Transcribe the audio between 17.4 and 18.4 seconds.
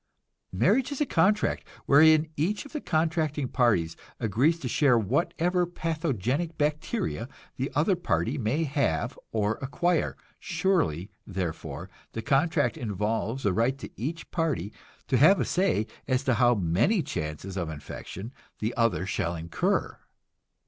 of infection